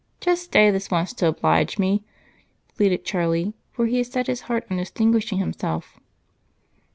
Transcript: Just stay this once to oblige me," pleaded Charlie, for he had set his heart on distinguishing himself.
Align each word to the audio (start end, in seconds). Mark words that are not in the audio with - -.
Just 0.19 0.45
stay 0.45 0.71
this 0.71 0.89
once 0.89 1.13
to 1.13 1.27
oblige 1.27 1.77
me," 1.77 2.03
pleaded 2.75 3.05
Charlie, 3.05 3.53
for 3.71 3.85
he 3.85 3.97
had 3.97 4.07
set 4.07 4.25
his 4.25 4.41
heart 4.49 4.65
on 4.71 4.77
distinguishing 4.77 5.37
himself. 5.37 5.99